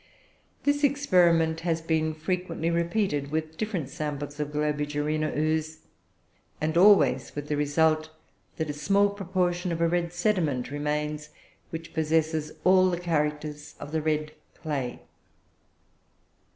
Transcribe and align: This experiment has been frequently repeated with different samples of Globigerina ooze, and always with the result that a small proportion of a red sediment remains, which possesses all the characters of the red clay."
This 0.63 0.83
experiment 0.83 1.59
has 1.59 1.79
been 1.79 2.15
frequently 2.15 2.71
repeated 2.71 3.29
with 3.29 3.55
different 3.55 3.87
samples 3.87 4.39
of 4.39 4.51
Globigerina 4.51 5.31
ooze, 5.37 5.85
and 6.59 6.75
always 6.75 7.35
with 7.35 7.49
the 7.49 7.55
result 7.55 8.09
that 8.57 8.71
a 8.71 8.73
small 8.73 9.11
proportion 9.11 9.71
of 9.71 9.79
a 9.79 9.87
red 9.87 10.11
sediment 10.11 10.71
remains, 10.71 11.29
which 11.69 11.93
possesses 11.93 12.51
all 12.63 12.89
the 12.89 12.97
characters 12.99 13.75
of 13.79 13.91
the 13.91 14.01
red 14.01 14.31
clay." 14.59 15.03